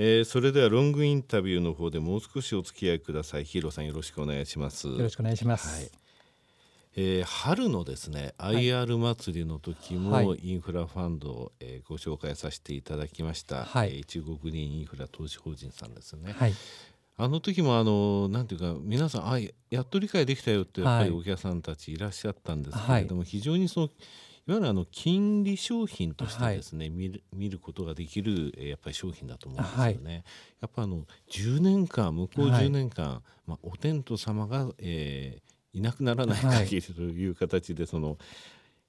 [0.00, 3.44] えー、それではロングインタビューの方でもう少しお付き合いください。
[3.44, 4.86] ヒーローさんよろしくお願いします。
[4.86, 5.90] よろしくお願いします、はい。
[6.94, 16.54] えー、春のですね、はい、IR 祭りの時もインフラファンドを、えー、ご紹介させていただきました、はい、えー、中国人インフラ投資法人さんですね、はい、
[17.16, 19.38] あの時もあのなんていうか皆さんあ
[19.70, 23.90] やっと理解できたよってやっぱりお客さんたちいらっしゃったんですけれども、非常にその
[24.48, 30.12] いわゆるあの金利商品としてですね、はい、見る見ることができるやっぱり商品だと思うんですよね。
[30.14, 30.24] はい、
[30.62, 38.16] やっぱあの10年間向こう10年間、はい、まあ、お天道様が、えー、いなくならない限りという形でその、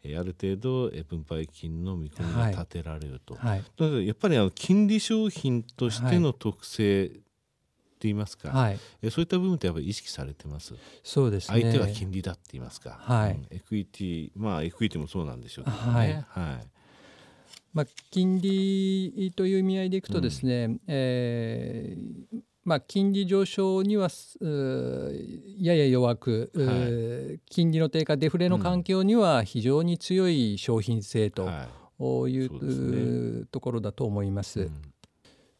[0.02, 3.36] えー、ある程度、えー、分配金の見込みが立てられると。
[3.36, 7.12] はい、やっぱりあの金利商品としての特性
[8.00, 10.74] って言いますか、はい、えそういった部分ってやっぱり意識されてます？
[11.04, 15.84] そうです、ね、相手は金利だって言いますか、はい、うん、エクイティまあエクイティもそうなんでしょうけどね。
[15.84, 16.20] はい、は
[16.62, 16.68] い。
[17.74, 24.10] まあ、金利という意味合いでいくとですね、うん、えーまあ、金利上昇には
[25.60, 31.50] やや弱く、はい、金利の低下デフレの環境には非常に強い商品性と
[32.28, 32.46] い。
[32.46, 34.62] う、ね、ところだと思います。
[34.62, 34.82] うん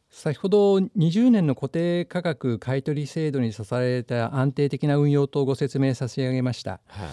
[0.10, 6.82] 先ほど20年の固定価格買取制度に支えられた安定的な運用とご説明差し上げました。
[6.88, 7.10] はい、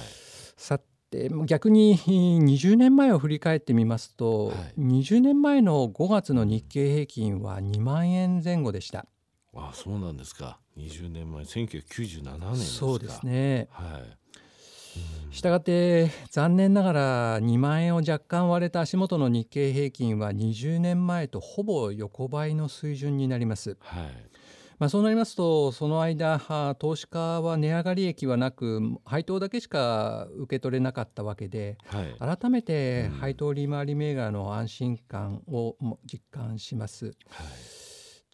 [0.56, 0.78] さ
[1.10, 9.06] て逆に20年前を振り返ってみますと、はい、20年前の5月の日経平均は2万円前後でした。
[9.54, 13.68] あそうなんですか20年前1997年そうですね。
[13.70, 14.25] はい
[15.30, 23.76] したがって残念ながら2万円を若干割れた足元の日経平均は20年前とほぼ横ばいの水準になります。
[23.80, 24.36] はい
[24.78, 37.06] まあ、そうなりますとその間投資家は値上がり益はなく配当だけしか受け取れなかったわけで、はい、改めて配当利回り銘柄の安心感を実感します。
[37.06, 37.85] はい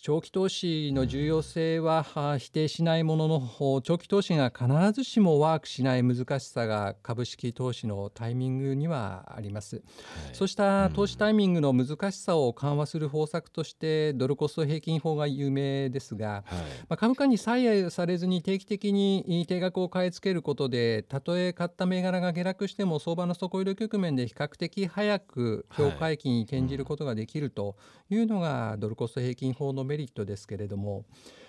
[0.04, 2.02] 長期投資の重要性は
[2.36, 9.84] 否定しないものの長期投資が必ずしもワークしない難しさが株式投資のタイミングにはあります、はい、
[10.32, 27.76] そうした投資タイミングの難しさを緩和する方策としてドルコスト平均法が有名ですが、はい、まあ、株価に左右されずに定期的に定額を買い付けることでたとえ買った銘柄が下落しても相場の底入れ局面で比較的早く評価益に転じることができると
[28.10, 31.04] いうのがドルコスト平均法のメリットですけれども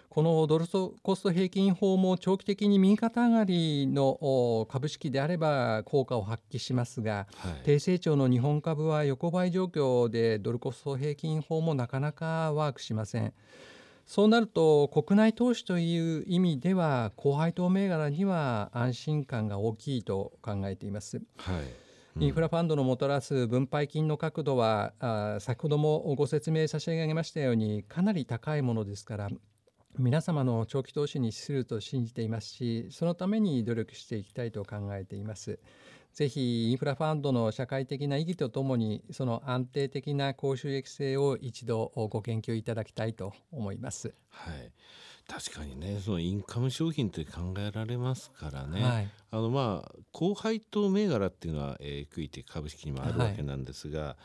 [0.10, 0.66] このドル
[1.02, 13.34] コスト平均法も長期的に右肩上がりの株式であれば効果を発揮しますが、はい、低成長の日本株は横ばい状況でドルコスト平均法もなかなかワークしません。
[14.06, 21.22] そうなると国内投資という意味では高配当銘柄には安心感が大きいと考えています。
[21.38, 21.83] はい
[22.20, 29.30] インフラファンドのもたらす分配金の角度はあ先ほどもご説明差し上げましたようにかなり高いものですから
[29.98, 35.60] 皆様の長期投資に資すると信じていますしそのために努力していきたいと考えています。
[36.14, 44.14] ぜひインフラファンドの社会的な意義とともにその安定的な高収益性を一度ご研究いただきたいと思います。
[44.30, 44.72] はい。
[45.28, 54.16] 確かにねそのインカム商品って考えられますからね、はい、あのまあ高配当銘柄っていうのは、えー、クイテ株式にもあるわけなんですが、はい、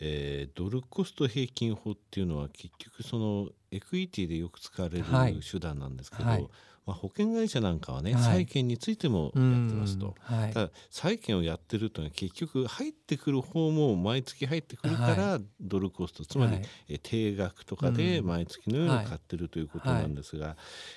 [0.00, 5.04] えー、ドルコスト平均法っていうのは結局そのエクイティでよく使われる
[5.48, 6.48] 手段なんですけど、はい
[6.84, 9.38] まあ、保険会社なんかはね、債券についてもやって
[9.74, 20.56] ますと、はい、ただ債券をやってるというのは結局入ってくる方も毎月入ってくるからドルコスト、つまり、え定額とかで毎月のように買ってるということなんですが、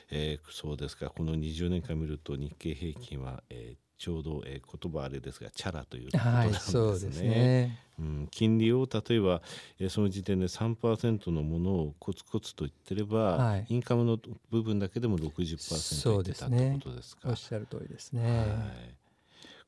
[0.09, 1.09] えー、そうですか。
[1.09, 6.81] この20年間見ると日経平均は、えー、ちょうど、えー、言葉あれですがチャラということなんですね。
[6.81, 7.79] はい、すね。
[7.97, 9.41] うん、金利を例えば、
[9.79, 14.19] えー、その時点で3%のものをコツコツと言ってれば、はい、インカムの
[14.51, 17.29] 部分だけでも60%いってたってことですか。
[17.29, 18.39] おっしゃる通りですね。
[18.39, 18.95] はい。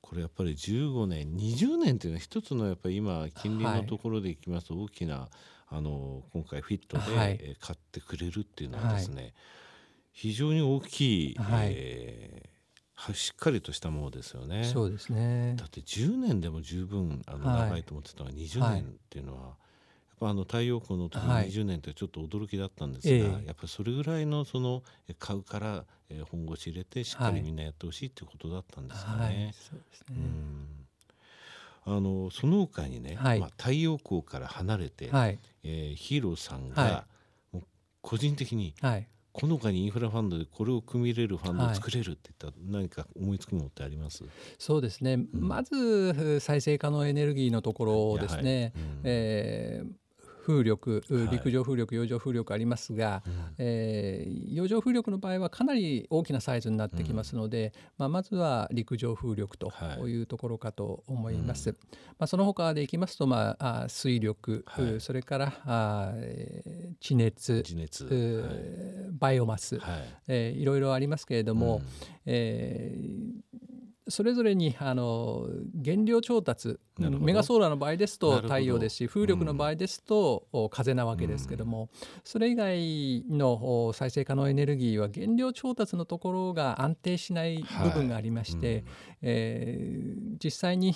[0.01, 5.27] これやっぱり15年20年っていうのは一つのやっぱり今金利のところでいきますと大きな、はい、
[5.69, 9.33] あの今回フィットで、はい、買ってくれるっていうのはですね、はい、
[10.13, 12.56] 非常に大きい、はい、えー
[13.13, 14.63] しっかりとしたものですよね。
[14.65, 15.55] そうですね。
[15.57, 19.55] だって10年でも十分あの長いと思ってたのが20年っていうのは、やっ
[20.19, 24.81] ぱあの太陽光の時に20年ってちょっと驚きだったんですが、はい、やっぱりそれぐらいのその
[25.19, 25.85] 買うから
[26.31, 29.19] 本腰入れてしっかりみんなやってほしいっていうことだったんですかね。
[29.23, 30.15] はい、そうですね。
[31.85, 37.05] あのその他にね、はい、まあ、太陽光から離れて、はい、えー、ヒーローさんが、
[37.53, 37.63] もう
[38.01, 39.07] 個人的に、はい、
[39.39, 44.23] この他にインフラファンドでこれを組み入れるファンドを作れるっていったら何か思いつくものってあります、
[44.57, 48.83] そうですね、うん、まず再生可能エネルギーのところですね、はい。
[48.83, 49.87] うん、えー
[50.47, 59.73] 風力陸上風力、洋上風力ありますが、うん、えー、洋上風力の場合はかなり大きなサイズになってきますので、うん、まあ、まずは陸上風力と
[60.07, 60.21] い。
[60.21, 61.71] うところかと思います。
[61.71, 61.77] はい、
[62.17, 66.13] まあ、その他でいきますと、まあ、あ水力、はい、それからあ
[67.01, 70.05] 地熱地熱、はい、バイオマス、はい。
[70.29, 71.83] えー、いろいろありますけれども、うん、
[72.25, 73.76] えー
[74.09, 75.47] それぞれにあの
[75.83, 81.89] 原料調達メガソーラーの場合ですと太陽ですし風力の場合ですと風なわけですけども、
[82.23, 88.83] それ以外の再生可能エネルギーは原料調達のところが安定しない部分がありまして、
[89.21, 90.95] え実際に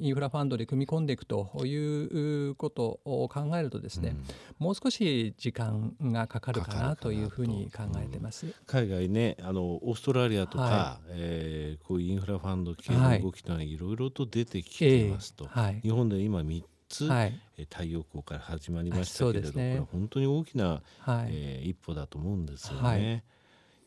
[0.00, 4.16] インフラファンドで組み込んでいくということを考えるとですね、
[4.58, 8.46] もう少し時間がかかるかなというふうに考えてます。
[8.66, 17.40] 海外ねあのオーストラリアとか、はい、えー、こういうラファンド系の動きというのはいろいろと出てきていますと、はい、日本で今3つ、はい、
[17.70, 22.80] 太陽光から始まりましたけれど、ね、これ本当に大きな、はい、えー、一歩だと思うんですよね。
[22.82, 23.24] はい。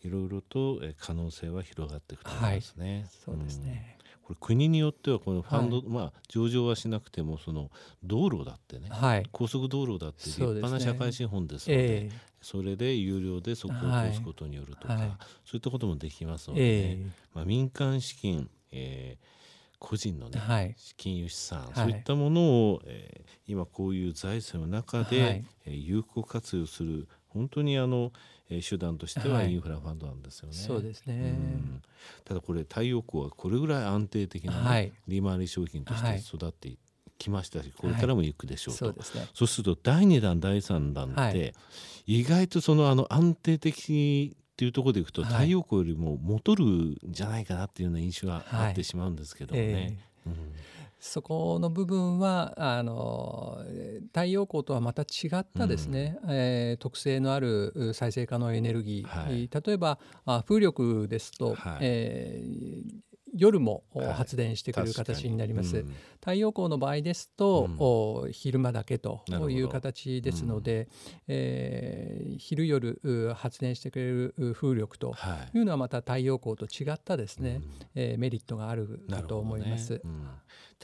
[0.03, 2.93] いろいろと可能性は広がっていくと思いますね。
[2.93, 4.00] はい、そうですね、うん、
[4.35, 7.69] これ国によってはこのファンド、はい、まあ上場はしなくてもその
[8.03, 12.09] 道路だってね、はい、高速道路だって立派な社会資本ですので、ねえ。
[12.11, 14.97] ー、それで有料でそこを通すことによるとか、
[15.45, 19.41] そういったこともできますので、ね、えー、まあ、民間資金、えー
[19.81, 28.11] 個人のね、はい、金融資産、はい、そういったものを、えー、今こういう財政の中で、はい、えー、有効活用する本当にあの、
[28.49, 30.53] えー、手段としてはインフラファンドなんですよね。
[30.53, 31.81] そうですね、うん、
[32.25, 36.77] ただこれ太陽光はこれぐらい安定的な、ね、利回り商品として育って
[37.17, 41.53] きましたし、これからもいくでしょうと、そうね、そうすると第2弾第3弾って、
[42.05, 49.67] 意外とそのあの安定的っていうところでいくと、太陽光よりも劣るんじゃないかなっていうような印象があってしまうんですけどもね。
[49.67, 50.50] えーうん
[51.01, 53.57] そこの部分はあの
[54.13, 63.83] 太陽光とはまた違ったですね、うん、えー、特性のある再生可能エネルギー、はい、例えばあ風力ですと、はい、えー夜も
[64.13, 70.87] 発電してくれる形になります、はいうん、太陽光の場合ですと、うん、昼間だけという形ですので、うん、
[71.29, 75.15] えー、昼夜発電してくれる風力と
[75.53, 75.59] い。
[75.59, 77.61] うのはまた太陽光と違ったですね、はい、
[77.95, 80.01] えー、メリットがあるかと思います。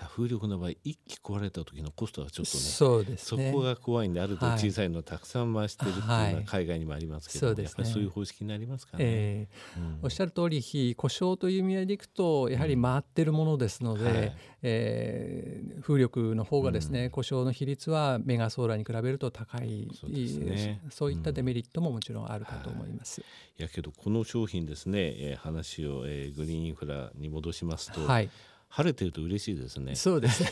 [0.05, 9.03] 風力の場合一気壊れた時のコストはちょっとねそうです、ね、そこが怖いんである程度小さいのをたくさん回してるっていうのは海外にもありますけど、はい、やっぱりそういう方式になりますかね。
[9.05, 14.33] えーうん、おっしゃる通り故障という意味合いでいくとやはり回ってるものですので、うんはい、
[14.63, 23.21] えー、風力の方がですね、うん、故障の比率はメガソーラーに比べると高いそうね、そういったデメリットももちろんあるかと思います。
[23.57, 23.61] い。
[23.61, 28.29] やけどこの商品ですね、えー、話を、えー、グリーンインフラに戻しますと、はい、
[28.69, 29.95] 晴れてると嬉しいですね。
[29.95, 30.43] そうです。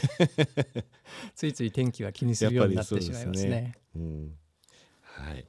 [1.35, 3.45] ついつい天気は気にするようになってしまいますね。
[3.45, 4.37] すねうん、
[5.01, 5.45] はい。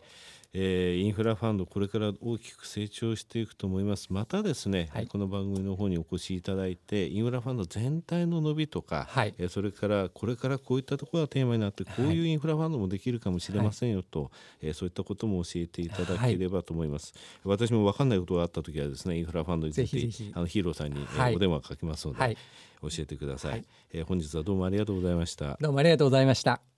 [0.59, 4.11] えー、インフラファンドこれから大きく成長していくと思います。
[4.11, 14.31] またですね、はい、この番組の方にお越しいただいてインフラファンド全体の伸びとか、はい、えー、それからこれからこういったところがテーマになってこういうインフラファンドもできるかもしれませんよと、はい、
[14.69, 17.13] えー、そういったことも教えていただければと思います、
[17.45, 22.39] 私も分かんないことがあった時はですねインフラファンドについてあのヒーローさんに、えー、お電話かけますので、
[22.81, 25.59] 教えてください、はい、えー、本日はどうもありがとうございました。
[25.61, 26.76] どうもありがとうございました